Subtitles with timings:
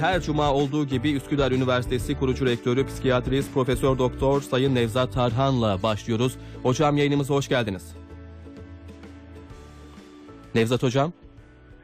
[0.00, 6.36] her cuma olduğu gibi Üsküdar Üniversitesi kurucu rektörü psikiyatrist Profesör Doktor Sayın Nevzat Tarhan'la başlıyoruz.
[6.62, 7.94] Hocam yayınımıza hoş geldiniz.
[10.54, 11.12] Nevzat hocam,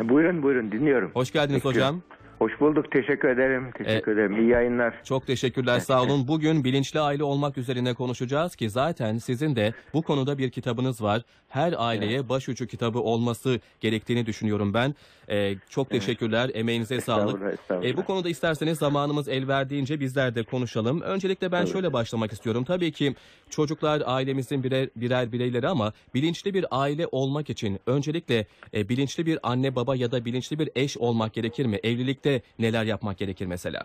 [0.04, 1.10] Buyurun buyurun dinliyorum.
[1.14, 1.68] hoş geldiniz Peki.
[1.74, 2.02] hocam.
[2.38, 3.70] Hoş bulduk teşekkür ederim.
[3.78, 4.40] Teşekkür ederim.
[4.40, 4.94] İyi yayınlar.
[5.04, 6.28] Çok teşekkürler sağ olun.
[6.28, 11.22] Bugün bilinçli aile olmak üzerine konuşacağız ki zaten sizin de bu konuda bir kitabınız var.
[11.48, 14.94] Her aileye başucu kitabı olması gerektiğini düşünüyorum ben.
[15.30, 16.50] Ee, çok teşekkürler.
[16.54, 17.26] Emeğinize sağlık.
[17.28, 17.88] Estağfurullah, estağfurullah.
[17.88, 21.00] E, bu konuda isterseniz zamanımız el verdiğince bizler de konuşalım.
[21.00, 22.64] Öncelikle ben şöyle başlamak istiyorum.
[22.64, 23.14] Tabii ki
[23.50, 29.38] çocuklar ailemizin birer, birer bireyleri ama bilinçli bir aile olmak için öncelikle e, bilinçli bir
[29.42, 31.76] anne baba ya da bilinçli bir eş olmak gerekir mi?
[31.82, 32.25] Evlilikte
[32.58, 33.80] neler yapmak gerekir mesela?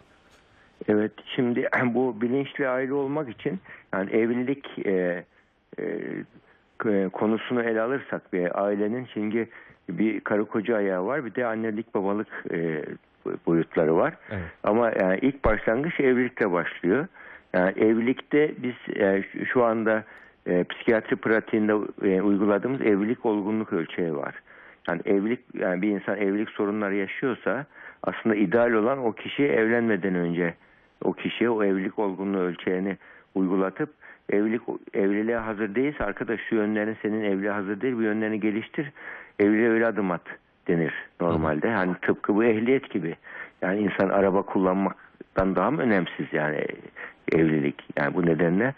[0.88, 3.60] Evet şimdi bu bilinçli aile olmak için
[3.94, 5.24] yani evlilik e,
[5.80, 5.84] e,
[6.78, 9.50] k- konusunu ele alırsak bir ailenin şimdi
[9.90, 12.84] bir karı koca ayağı var bir de annelik babalık e,
[13.48, 14.14] boyutları var.
[14.32, 14.44] Evet.
[14.64, 17.08] Ama yani ilk başlangıç evlilikle başlıyor.
[17.54, 20.04] Yani evlilikte biz e, şu- şu anda
[20.48, 21.72] e, psikiyatri pratiğinde
[22.04, 24.36] e, uyguladığımız evlilik olgunluk ölçeği var.
[24.90, 27.66] Yani evlilik yani bir insan evlilik sorunları yaşıyorsa
[28.04, 30.54] aslında ideal olan o kişi evlenmeden önce
[31.04, 32.98] o kişiye o evlilik olgunluğu ölçeğini
[33.36, 33.90] uygulatıp
[34.30, 34.62] evlilik
[34.94, 38.92] evliliğe hazır değilse arkadaş şu yönlerin senin evliliğe hazır değil bu yönlerini geliştir
[39.40, 40.22] evliliğe öyle adım at
[40.68, 41.72] denir normalde.
[41.72, 43.16] Hani tıpkı bu ehliyet gibi.
[43.62, 46.66] Yani insan araba kullanmaktan daha mı önemsiz yani
[47.32, 47.76] evlilik.
[47.98, 48.74] Yani bu nedenle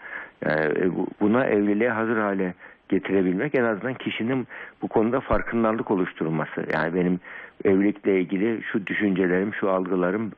[0.46, 2.54] yani bu- buna evliliğe hazır hale
[2.88, 4.46] getirebilmek en azından kişinin
[4.82, 6.66] bu konuda farkındalık oluşturması.
[6.72, 7.20] Yani benim
[7.64, 10.32] evlilikle ilgili şu düşüncelerim, şu algılarım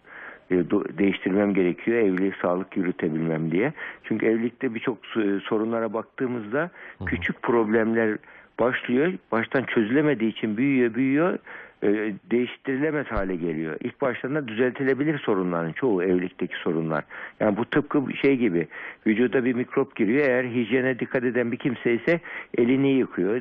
[0.50, 0.54] e,
[0.98, 3.72] değiştirmem gerekiyor evliliği sağlık yürütebilmem diye.
[4.04, 6.70] Çünkü evlilikte birçok su- sorunlara baktığımızda
[7.06, 8.16] küçük problemler
[8.60, 9.12] başlıyor.
[9.32, 11.38] Baştan çözülemediği için büyüyor büyüyor
[11.82, 13.76] e, değiştirilemez hale geliyor.
[13.80, 17.04] İlk başlarında düzeltilebilir sorunların çoğu evlilikteki sorunlar.
[17.40, 18.68] Yani bu tıpkı şey gibi
[19.06, 20.26] vücuda bir mikrop giriyor.
[20.26, 22.20] Eğer hijyene dikkat eden bir kimse ise
[22.58, 23.40] elini yıkıyor.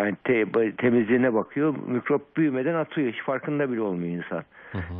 [0.00, 1.74] Yani te- temizliğine bakıyor.
[1.86, 3.12] Mikrop büyümeden atıyor.
[3.12, 4.44] Hiç farkında bile olmuyor insan.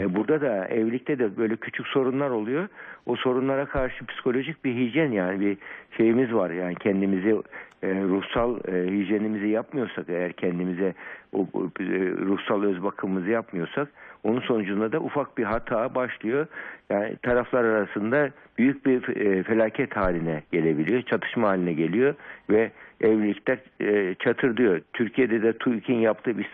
[0.00, 2.68] E, burada da evlilikte de böyle küçük sorunlar oluyor.
[3.06, 5.58] O sorunlara karşı psikolojik bir hijyen yani bir
[5.96, 6.50] şeyimiz var.
[6.50, 7.36] Yani kendimizi
[7.82, 10.94] e, ruhsal e, hijyenimizi yapmıyorsak eğer kendimize
[11.32, 11.84] o, o, e,
[12.26, 13.88] ruhsal öz bakımımızı yapmıyorsak
[14.24, 16.46] onun sonucunda da ufak bir hata başlıyor.
[16.90, 21.02] Yani taraflar arasında büyük bir e, felaket haline gelebiliyor.
[21.02, 22.14] Çatışma haline geliyor
[22.50, 22.70] ve
[23.00, 24.80] evlilikler e, çatır diyor.
[24.92, 26.44] Türkiye'de de TÜİK'in yaptığı bir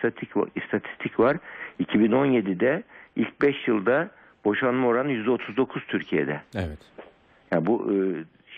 [0.55, 1.37] istatistik, var.
[1.83, 2.83] 2017'de
[3.15, 4.09] ilk 5 yılda
[4.45, 6.41] boşanma oranı %39 Türkiye'de.
[6.55, 6.79] Evet.
[7.51, 7.95] Yani bu e,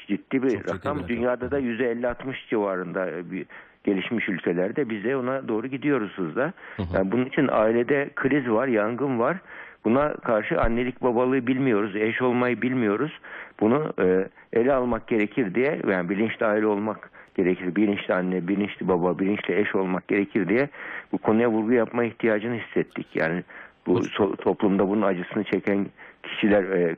[0.07, 0.97] ciddi bir Çok ciddi rakam.
[0.97, 1.07] bir rakam.
[1.07, 3.45] Dünyada da %50-60 civarında bir
[3.83, 6.53] gelişmiş ülkelerde biz de ona doğru gidiyoruz hızla.
[6.93, 9.37] Yani bunun için ailede kriz var, yangın var.
[9.85, 13.11] Buna karşı annelik babalığı bilmiyoruz, eş olmayı bilmiyoruz.
[13.59, 17.75] Bunu e, ele almak gerekir diye yani bilinçli aile olmak gerekir.
[17.75, 20.69] Bilinçli anne, bilinçli baba, bilinçli eş olmak gerekir diye
[21.11, 23.07] bu konuya vurgu yapma ihtiyacını hissettik.
[23.15, 23.43] Yani
[23.87, 25.85] bu so- toplumda bunun acısını çeken
[26.23, 26.95] kişiler e,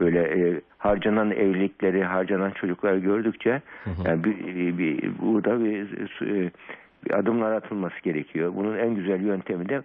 [0.00, 3.62] böyle e, harcanan evlilikleri, harcanan çocukları gördükçe
[4.04, 6.50] yani bir, bir, burada bir, e,
[7.04, 8.52] bir adımlar atılması gerekiyor.
[8.56, 9.82] Bunun en güzel yöntemi de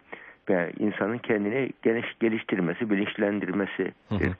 [0.49, 3.91] yani insanın kendini geniş geliştirmesi, bilinçlendirmesi.
[4.09, 4.35] Hı hı.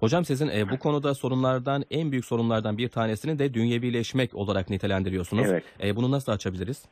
[0.00, 5.50] Hocam sizin e, bu konuda sorunlardan en büyük sorunlardan bir tanesini de dünyevileşmek olarak nitelendiriyorsunuz.
[5.50, 5.64] Evet.
[5.84, 6.88] E, bunu nasıl açabiliriz?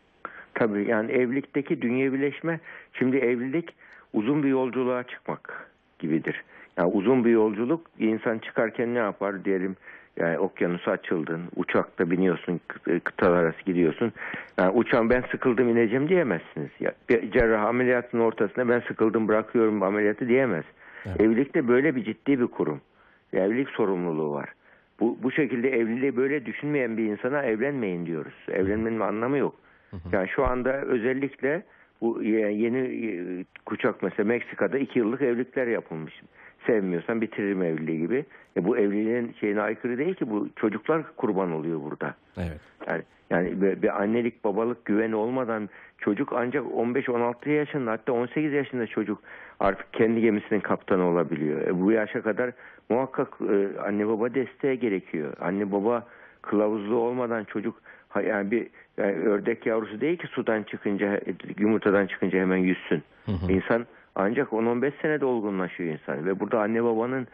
[0.54, 2.60] Tabii yani evlilikteki dünyevileşme
[2.92, 3.70] şimdi evlilik
[4.12, 6.44] uzun bir yolculuğa çıkmak gibidir.
[6.78, 9.76] Yani uzun bir yolculuk insan çıkarken ne yapar diyelim
[10.16, 14.12] yani okyanusa açıldın, uçakta biniyorsun, kı- kıtalar arası gidiyorsun.
[14.58, 16.70] Yani uçağın ben sıkıldım ineceğim diyemezsiniz.
[16.80, 20.64] Ya, bir cerrah ameliyatın ortasında ben sıkıldım bırakıyorum ameliyatı diyemez.
[21.06, 21.20] Evet.
[21.20, 22.80] Evlilikte böyle bir ciddi bir kurum.
[23.32, 24.48] Evlilik sorumluluğu var.
[25.00, 28.34] Bu, bu şekilde evliliği böyle düşünmeyen bir insana evlenmeyin diyoruz.
[28.48, 29.54] Evlenmenin anlamı yok.
[30.12, 31.62] Yani şu anda özellikle
[32.00, 36.22] bu ye- yeni e, kuşak mesela Meksika'da iki yıllık evlilikler yapılmış.
[36.66, 38.24] Sevmiyorsan bitiririm evliliği gibi.
[38.56, 42.14] E bu evliliğin şeyine aykırı değil ki bu çocuklar kurban oluyor burada.
[42.36, 42.60] Evet.
[42.86, 45.68] Yani yani bir, bir annelik babalık güveni olmadan
[45.98, 49.18] çocuk ancak 15-16 yaşında hatta 18 yaşında çocuk
[49.60, 51.60] artık kendi gemisinin kaptanı olabiliyor.
[51.60, 52.50] E bu yaşa kadar
[52.88, 55.32] muhakkak e, anne baba desteği gerekiyor.
[55.40, 56.06] Anne baba
[56.42, 57.82] kılavuzlu olmadan çocuk
[58.26, 58.66] yani bir
[58.96, 61.20] yani ördek yavrusu değil ki sudan çıkınca
[61.58, 63.02] yumurtadan çıkınca hemen yüzsün.
[63.26, 63.52] Hı hı.
[63.52, 63.86] İnsan
[64.18, 67.26] ancak 10-15 senede olgunlaşıyor insan ve burada anne babanın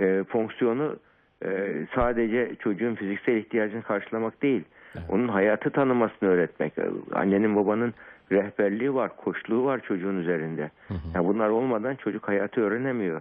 [0.00, 0.96] e, fonksiyonu
[1.44, 4.64] e, sadece çocuğun fiziksel ihtiyacını karşılamak değil.
[4.94, 5.04] Evet.
[5.08, 6.72] Onun hayatı tanımasını öğretmek.
[7.12, 7.94] Annenin babanın
[8.32, 10.70] rehberliği var, koçluğu var çocuğun üzerinde.
[10.88, 10.98] Hı hı.
[11.14, 13.20] Yani bunlar olmadan çocuk hayatı öğrenemiyor.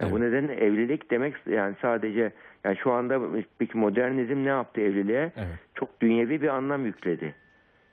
[0.00, 2.32] Yani Bu nedenle evlilik demek yani sadece
[2.64, 3.20] yani şu anda
[3.58, 5.32] peki modernizm ne yaptı evliliğe?
[5.36, 5.58] Evet.
[5.74, 7.34] Çok dünyevi bir anlam yükledi.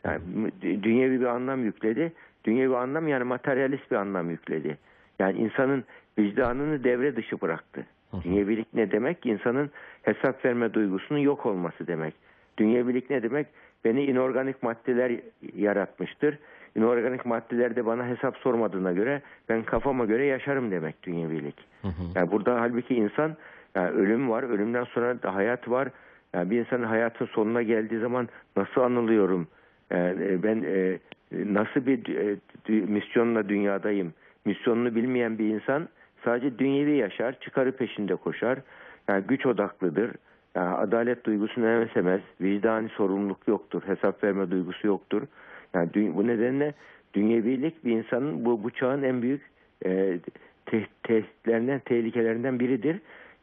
[0.04, 0.22] Yani
[0.62, 2.14] dü- dünyevi bir anlam yükledi.
[2.46, 4.78] Dünyevi anlam yani materyalist bir anlam yükledi.
[5.20, 5.84] Yani insanın
[6.20, 7.86] vicdanını devre dışı bıraktı.
[8.24, 9.26] Dünyevilik ne demek?
[9.26, 9.72] İnsanın
[10.02, 12.14] hesap verme duygusunun yok olması demek.
[12.58, 13.48] Dünyevilik ne demek?
[13.86, 15.12] Beni inorganik maddeler
[15.56, 16.38] yaratmıştır.
[16.76, 21.56] İnorganik maddeler de bana hesap sormadığına göre ben kafama göre yaşarım demek dünyevilik.
[21.82, 22.04] Hı hı.
[22.16, 23.36] Yani burada halbuki insan
[23.76, 25.90] yani ölüm var, ölümden sonra da hayat var.
[26.34, 29.48] Yani bir insanın hayatın sonuna geldiği zaman nasıl anılıyorum?
[29.92, 31.00] Yani e, ben e,
[31.32, 32.38] nasıl bir e,
[32.86, 34.14] misyonla dünyadayım?
[34.46, 35.90] Misyonunu bilmeyen bir insan
[36.26, 38.60] sadece dünyevi yaşar, çıkarı peşinde koşar.
[39.08, 40.12] Yani güç odaklıdır.
[40.56, 42.22] Yani adalet duygusunu önemsemez.
[42.42, 43.82] Vicdani sorumluluk yoktur.
[43.86, 45.22] Hesap verme duygusu yoktur.
[45.74, 46.74] Yani bu nedenle
[47.14, 49.42] dünyevilik bir insanın bu, bu çağın en büyük
[49.86, 50.20] e,
[50.66, 53.00] te- tehditlerinden, tehlikelerinden biridir.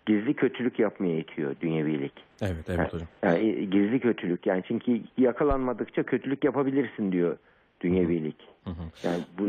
[0.06, 2.12] Gizli kötülük yapmaya itiyor dünyevilik.
[2.42, 3.08] Evet, evet hocam.
[3.22, 7.36] Yani e, gizli kötülük yani çünkü yakalanmadıkça kötülük yapabilirsin diyor
[7.82, 8.36] dünyevilik.
[8.64, 9.08] Hı hı.
[9.08, 9.44] Yani bu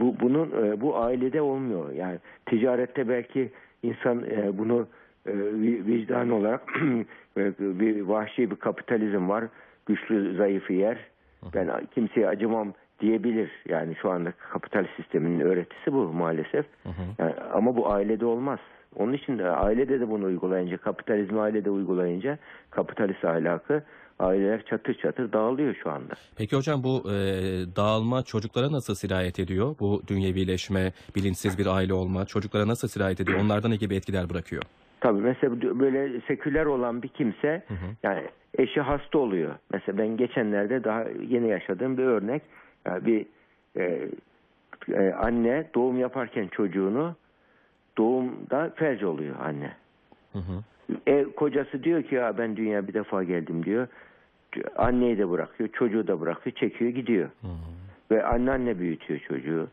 [0.00, 1.92] bu bunun e, bu ailede olmuyor.
[1.92, 3.50] Yani ticarette belki
[3.82, 4.86] insan e, bunu
[5.26, 6.62] e, vi- vicdan olarak
[7.36, 9.44] e, bir vahşi bir kapitalizm var.
[9.86, 10.98] Güçlü zayıfı yer.
[11.54, 13.50] Ben kimseye acımam diyebilir.
[13.68, 16.66] Yani şu anda kapital sisteminin öğretisi bu maalesef.
[16.82, 17.02] Hı hı.
[17.18, 18.58] Yani ama bu ailede olmaz.
[18.96, 22.38] Onun için de ailede de bunu uygulayınca, kapitalizmi ailede uygulayınca
[22.70, 23.82] kapitalist ahlakı
[24.18, 26.14] aileler çatır çatır dağılıyor şu anda.
[26.36, 27.14] Peki hocam bu e,
[27.76, 29.76] dağılma çocuklara nasıl sirayet ediyor?
[29.80, 33.38] Bu dünyevileşme, bilinçsiz bir aile olma çocuklara nasıl sirayet ediyor?
[33.40, 34.62] Onlarda ne gibi etkiler bırakıyor?
[35.00, 37.86] Tabii mesela böyle seküler olan bir kimse Hı hı.
[38.02, 38.22] yani
[38.58, 39.54] eşi hasta oluyor.
[39.72, 42.42] Mesela ben geçenlerde daha yeni yaşadığım bir örnek.
[42.86, 43.26] Yani bir
[43.76, 44.08] e,
[44.92, 47.14] e, anne doğum yaparken çocuğunu
[47.98, 49.72] doğumda felç oluyor anne.
[50.32, 50.62] Hı hı.
[51.06, 53.88] E, kocası diyor ki ya ben dünya bir defa geldim diyor.
[54.76, 57.28] Anneyi de bırakıyor, çocuğu da bırakıyor, çekiyor gidiyor.
[57.40, 57.56] Hı hı.
[58.10, 59.68] Ve anneanne büyütüyor çocuğu.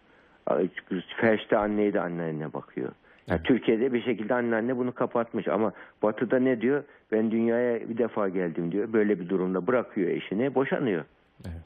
[1.22, 2.92] Felç'te anneyi de anneanne bakıyor.
[3.28, 3.46] Yani Evet.
[3.46, 5.74] Türkiye'de bir şekilde anneanne bunu kapatmış ama
[6.04, 6.84] Batı'da ne diyor?
[7.12, 8.94] Ben dünyaya bir defa geldim diyor.
[8.94, 11.04] Böyle bir durumda bırakıyor eşini, boşanıyor.
[11.46, 11.62] Evet.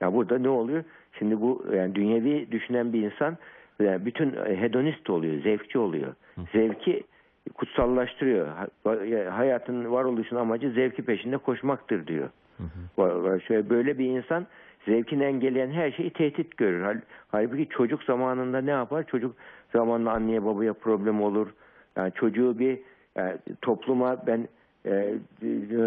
[0.00, 0.84] Ya burada ne oluyor?
[1.18, 3.36] Şimdi bu yani dünyevi düşünen bir insan
[3.80, 6.14] yani bütün hedonist oluyor, zevkçi oluyor.
[6.52, 7.02] Zevki
[7.52, 8.46] kutsallaştırıyor.
[8.48, 12.28] Ha- Hayatın varoluşun amacı zevki peşinde koşmaktır diyor.
[12.58, 12.62] Hı
[13.02, 13.40] hı.
[13.40, 14.46] Şöyle böyle bir insan
[14.86, 16.82] zevkini engelleyen her şeyi tehdit görür.
[16.82, 19.06] Hal- Halbuki çocuk zamanında ne yapar?
[19.06, 19.36] Çocuk
[19.72, 21.48] zamanında anneye babaya problem olur.
[21.96, 22.78] Yani çocuğu bir
[23.16, 24.48] yani topluma ben
[24.86, 25.14] e,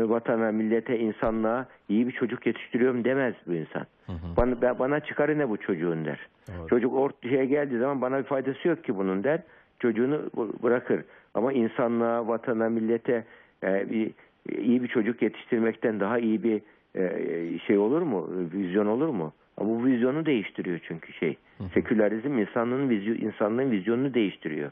[0.10, 3.86] vatana, millete, insanlığa iyi bir çocuk yetiştiriyorum demez bu insan.
[4.06, 4.38] Hı hı.
[4.38, 6.28] Bana, bana çıkarı ne bu çocuğun der.
[6.48, 6.68] Doğru.
[6.68, 9.40] Çocuk ortaya geldiği zaman bana bir faydası yok ki bunun der.
[9.86, 10.22] Çocuğunu
[10.64, 11.04] bırakır.
[11.34, 13.24] Ama insanlığa, vatana, millete
[13.64, 14.12] e, bir,
[14.58, 16.62] iyi bir çocuk yetiştirmekten daha iyi bir
[16.96, 18.30] e, şey olur mu?
[18.54, 19.34] Vizyon olur mu?
[19.58, 21.38] Ama bu vizyonu değiştiriyor çünkü şey.
[21.74, 24.72] Sekülerizm insanlığın vizyon, insanlığın vizyonunu değiştiriyor.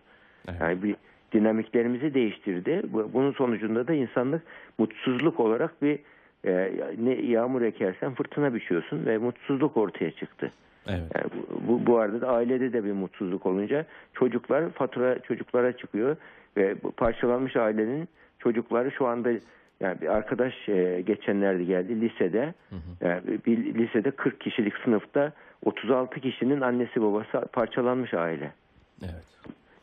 [0.50, 0.62] Evet.
[0.62, 0.96] Yani bir
[1.34, 2.82] dinamiklerimizi değiştirdi.
[2.94, 4.42] Bu- Bunun sonucunda da insanlık
[4.78, 6.00] mutsuzluk olarak bir
[6.46, 6.72] e,
[7.04, 10.52] ne yağmur ekersen fırtına biçiyorsun ve mutsuzluk ortaya çıktı.
[10.88, 11.02] Evet.
[11.16, 16.16] Yani bu, bu, bu arada da ailede de bir mutsuzluk olunca çocuklar fatura çocuklara çıkıyor
[16.58, 18.10] ve bu parçalanmış ailenin
[18.40, 19.32] çocukları şu anda
[19.80, 23.08] yani bir arkadaş e, geçenlerde geldi lisede Hı hı.
[23.08, 25.32] yani bir lisede 40 kişilik sınıfta
[25.66, 28.52] 36 kişinin annesi babası parçalanmış aile.
[29.04, 29.24] Evet.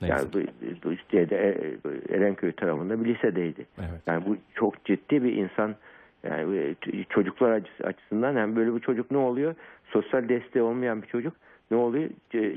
[0.01, 0.17] Neyse.
[0.17, 0.39] Yani bu,
[0.85, 3.67] bu şeyde, e, Erenköy tarafında bir lisedeydi.
[3.79, 4.01] Evet.
[4.07, 5.75] Yani bu çok ciddi bir insan
[6.25, 9.55] yani e, t- çocuklar açısı- açısından yani böyle bir çocuk ne oluyor?
[9.85, 11.33] Sosyal desteği olmayan bir çocuk
[11.71, 12.11] ne oluyor?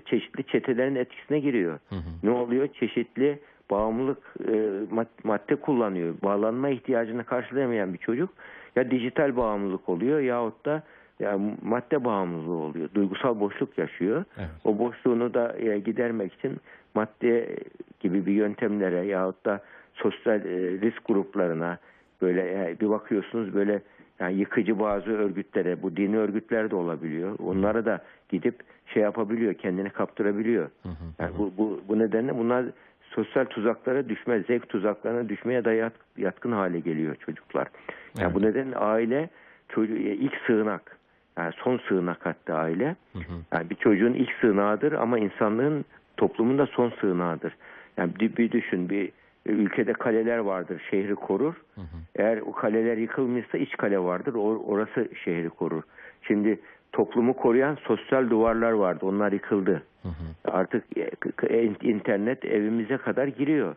[0.06, 1.80] Çeşitli çetelerin etkisine giriyor.
[1.90, 2.02] Hı hı.
[2.24, 2.68] Ne oluyor?
[2.68, 3.40] Çeşitli
[3.72, 4.18] bağımlılık
[4.48, 4.52] e,
[4.96, 6.16] mad- madde kullanıyor.
[6.24, 8.30] Bağlanma ihtiyacını karşılayamayan bir çocuk
[8.76, 10.84] ya dijital bağımlılık oluyor yahut da
[11.20, 12.90] ya madde bağımlılığı oluyor.
[12.96, 14.26] Duygusal boşluk yaşıyor.
[14.38, 14.50] Evet.
[14.64, 16.58] O boşluğunu da e, gidermek için
[16.96, 17.56] madde
[18.00, 21.78] gibi bir yöntemlere yahut da sosyal e, risk gruplarına
[22.24, 23.82] böyle e, bir bakıyorsunuz böyle
[24.20, 27.40] yani yıkıcı bazı örgütlere bu dini örgütler de olabiliyor.
[27.40, 30.70] Onlara da gidip şey yapabiliyor, kendini kaptırabiliyor.
[31.20, 32.66] Yani bu, bu, bu nedenle bunlar
[33.04, 37.68] sosyal tuzaklara düşme, zevk tuzaklarına düşmeye da yat- yatkın hale geliyor çocuklar.
[38.18, 38.36] Yani Evet.
[38.36, 39.30] bu nedenle aile
[39.70, 40.98] çocuğu ilk sığınak.
[41.38, 42.96] Yani son sığınak hatta aile.
[43.14, 43.34] Hı hı.
[43.54, 45.86] Yani bir çocuğun ilk sığınağıdır ama insanlığın
[46.18, 47.56] toplumun da son sığınağıdır.
[47.98, 49.12] Yani bir, bir düşün bir
[49.46, 51.54] ülkede kaleler vardır, şehri korur.
[51.76, 51.98] Hı hı.
[52.16, 55.84] Eğer o kaleler yıkılmışsa iç kale vardır, or- orası şehri korur.
[56.22, 56.60] Şimdi
[56.92, 59.84] toplumu koruyan sosyal duvarlar vardı, onlar yıkıldı.
[60.46, 61.48] Artık e, k-
[61.82, 63.76] internet evimize kadar giriyor.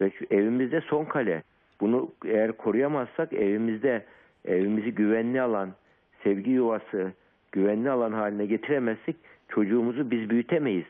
[0.00, 1.42] Ve şu evimizde son kale.
[1.80, 4.04] Bunu eğer koruyamazsak evimizde
[4.44, 5.70] evimizi güvenli alan,
[6.24, 7.12] sevgi yuvası,
[7.52, 9.16] güvenli alan haline getiremezsek
[9.48, 10.86] çocuğumuzu biz büyütemeyiz.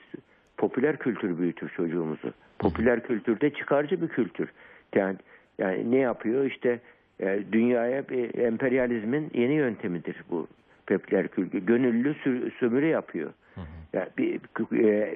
[0.56, 2.32] Popüler kültür büyütür çocuğumuzu.
[2.58, 4.48] Popüler kültürde çıkarcı bir kültür.
[4.94, 5.16] Yani,
[5.58, 6.44] yani ne yapıyor?
[6.44, 6.80] İşte
[7.20, 10.46] e, dünyaya bir emperyalizmin yeni yöntemidir bu
[10.86, 11.58] popüler kültür.
[11.58, 12.14] Gönüllü
[12.58, 13.30] sömürü yapıyor.
[13.92, 14.40] Yani bir,
[14.84, 15.14] e,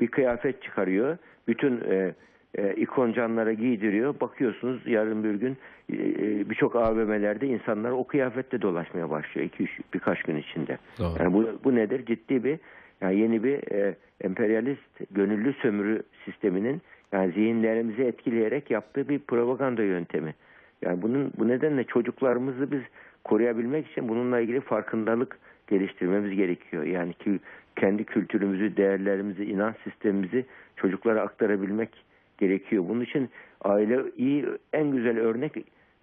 [0.00, 1.18] bir kıyafet çıkarıyor.
[1.48, 2.14] Bütün e,
[2.54, 4.20] e, ikoncanlara giydiriyor.
[4.20, 5.56] Bakıyorsunuz yarın bir gün
[5.92, 9.46] e, e, birçok AVM'lerde insanlar o kıyafetle dolaşmaya başlıyor.
[9.46, 10.78] iki üç birkaç gün içinde.
[10.98, 11.22] Doğru.
[11.22, 12.06] Yani bu, bu nedir?
[12.06, 12.58] Ciddi bir
[13.00, 16.82] yani yeni bir e, emperyalist gönüllü sömürü sisteminin
[17.14, 20.34] yani zihinlerimizi etkileyerek yaptığı bir propaganda yöntemi.
[20.82, 22.80] Yani bunun bu nedenle çocuklarımızı biz
[23.24, 26.84] koruyabilmek için bununla ilgili farkındalık geliştirmemiz gerekiyor.
[26.84, 27.40] Yani ki
[27.76, 32.04] kendi kültürümüzü, değerlerimizi, inanç sistemimizi çocuklara aktarabilmek
[32.38, 32.84] gerekiyor.
[32.88, 33.30] Bunun için
[33.62, 35.52] aile iyi en güzel örnek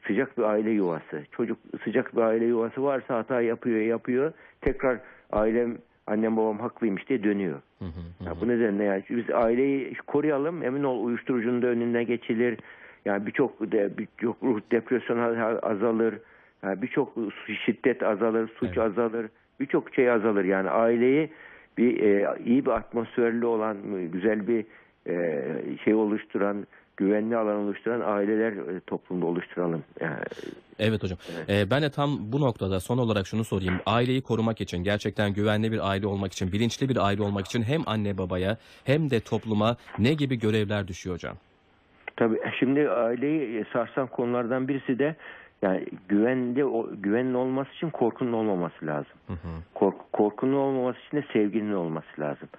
[0.08, 1.24] sıcak bir aile yuvası.
[1.32, 4.34] Çocuk sıcak bir aile yuvası varsa hata yapıyor, yapıyor.
[4.62, 5.00] Tekrar
[5.32, 5.78] ailem
[6.12, 7.62] annem babam haklıymış diye dönüyor.
[8.26, 10.64] Ya bu nedenle yani biz aileyi koruyalım.
[10.64, 12.58] Emin ol uyuşturucunun da önüne geçilir.
[13.06, 15.22] Yani birçok de, birçok ruh depresyonu
[15.62, 16.16] azalır.
[16.64, 17.14] Yani birçok
[17.66, 18.78] şiddet azalır, suç Evet.
[18.78, 19.26] azalır.
[19.60, 20.46] Birçok şey azalır.
[20.46, 21.30] Yani aileyi
[21.78, 23.78] bir e, iyi bir atmosferli olan
[24.12, 24.66] güzel bir
[25.08, 25.44] e,
[25.84, 29.84] şey oluşturan güvenli alan oluşturan aileler e, toplumda oluşturalım.
[30.00, 30.16] Yani,
[30.80, 31.18] Evet hocam.
[31.50, 33.80] Ee, ben de tam bu noktada son olarak şunu sorayım.
[33.86, 37.82] Aileyi korumak için, gerçekten güvenli bir aile olmak için, bilinçli bir aile olmak için hem
[37.86, 41.36] anne babaya hem de topluma ne gibi görevler düşüyor hocam?
[42.18, 45.16] Tabii şimdi aileyi sarsan konulardan birisi de
[45.62, 49.14] yani güvenli o- güvenli olması için korkunun olmaması lazım.
[49.74, 52.50] Kork, korkunun olmaması için de sevginin olması lazım.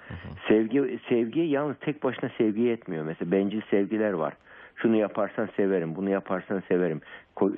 [0.48, 3.04] Sevgi sevgi yalnız tek başına sevgi yetmiyor.
[3.04, 4.34] Mesela bencil sevgiler var.
[4.76, 7.00] Şunu yaparsan severim, bunu yaparsan severim.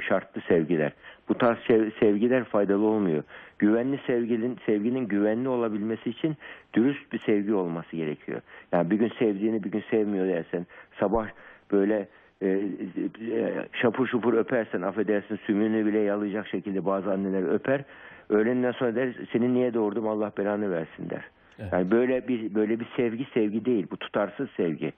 [0.09, 0.93] Şartlı sevgiler.
[1.29, 3.23] Bu tarz sev- sevgiler faydalı olmuyor.
[3.59, 6.37] Güvenli sevginin sevginin güvenli olabilmesi için
[6.75, 8.41] dürüst bir sevgi olması gerekiyor.
[8.73, 10.67] Yani bir gün sevdiğini bir gün sevmiyor dersen
[11.01, 11.27] sabah
[11.73, 12.09] böyle
[12.43, 17.85] e, e, şapur şupur öpersen affedersin sümüğünü bile yalayacak şekilde bazı anneler öper.
[18.29, 21.25] Öğlenden sonra der seni niye doğurdum Allah belanı versin der.
[21.59, 21.73] Evet.
[21.73, 23.87] Yani böyle bir böyle bir sevgi sevgi değil.
[23.91, 24.93] Bu tutarsız sevgi.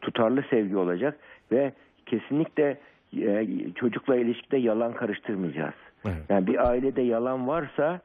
[0.00, 1.18] Tutarlı sevgi olacak
[1.52, 1.72] ve
[2.06, 2.78] kesinlikle
[3.16, 5.74] e, çocukla ilişkide yalan karıştırmayacağız.
[6.04, 6.16] Evet.
[6.28, 8.00] Yani bir ailede yalan varsa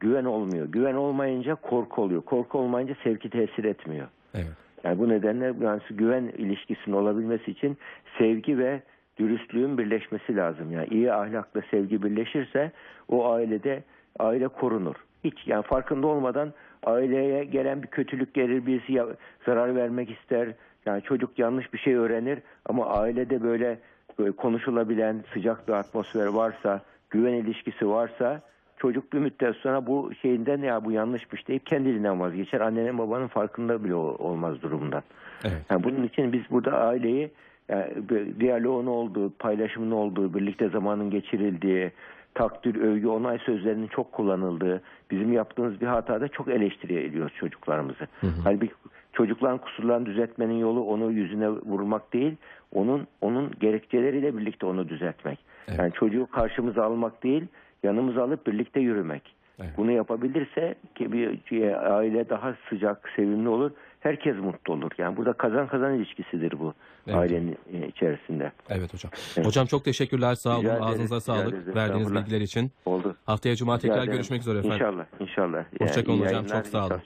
[0.00, 0.66] güven olmuyor.
[0.66, 2.22] Güven olmayınca korku oluyor.
[2.22, 4.06] Korku olmayınca sevgi tesir etmiyor.
[4.34, 4.63] Evet.
[4.84, 7.76] Yani bu nedenle yani güven ilişkisinin olabilmesi için
[8.18, 8.82] sevgi ve
[9.18, 10.72] dürüstlüğün birleşmesi lazım.
[10.72, 12.72] Yani iyi ahlakla sevgi birleşirse
[13.08, 13.82] o ailede
[14.18, 14.94] aile korunur.
[15.24, 20.48] Hiç yani farkında olmadan aileye gelen bir kötülük gelir, birisi zarar vermek ister.
[20.86, 23.78] Yani çocuk yanlış bir şey öğrenir ama ailede böyle,
[24.18, 28.42] böyle konuşulabilen sıcak bir atmosfer varsa, güven ilişkisi varsa
[28.78, 32.60] çocuk bir müddet sonra bu şeyinden ya bu yanlışmış deyip kendiliğinden vazgeçer.
[32.60, 35.02] Annenin babanın farkında bile ol- olmaz durumdan.
[35.44, 35.62] Evet.
[35.70, 37.30] Yani bunun için biz burada aileyi
[37.68, 41.90] yani bir diyaloğun olduğu, paylaşımın olduğu, birlikte zamanın geçirildiği,
[42.34, 48.06] takdir, övgü, onay sözlerinin çok kullanıldığı, bizim yaptığımız bir hatada çok eleştiri ediyoruz çocuklarımızı.
[48.44, 48.72] Halbuki
[49.12, 52.36] çocukların kusurlarını düzeltmenin yolu onu yüzüne vurmak değil,
[52.72, 55.38] onun onun gerekçeleriyle birlikte onu düzeltmek.
[55.68, 55.78] Evet.
[55.78, 57.44] Yani çocuğu karşımıza almak değil,
[57.84, 59.22] yanımıza alıp birlikte yürümek.
[59.60, 59.70] Evet.
[59.76, 63.70] Bunu yapabilirse ki bir aile daha sıcak, sevimli olur.
[64.00, 64.90] Herkes mutlu olur.
[64.98, 66.74] Yani burada kazan kazan ilişkisidir bu
[67.06, 67.16] Evet.
[67.16, 68.52] ailenin e, içerisinde.
[68.68, 69.12] Evet hocam.
[69.36, 69.46] Evet.
[69.46, 70.34] Hocam çok teşekkürler.
[70.34, 70.64] Sağ olun.
[70.64, 71.48] Rica Ağzınıza rica sağlık.
[71.48, 71.66] ederiz.
[71.66, 72.20] Verdiğiniz Estağfurullah.
[72.24, 72.70] bilgiler için.
[72.86, 73.16] Oldu.
[73.26, 74.12] Haftaya cuma Rica tekrar ederim.
[74.12, 74.76] görüşmek üzere efendim.
[74.76, 75.64] İnşallah, inşallah.
[75.78, 77.00] Hoşçakalın iyi hocam, çok sağ olun.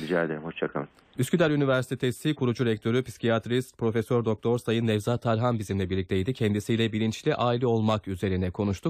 [0.00, 0.42] Rica ederim.
[0.42, 0.88] Hoşçakalın.
[1.18, 6.34] Üsküdar Üniversitesi kurucu rektörü, psikiyatrist, Profesör Doktor Sayın Nevzat Tarhan bizimle birlikteydi.
[6.34, 8.72] Kendisiyle bilinçli aile olmak üzerine konuştuk.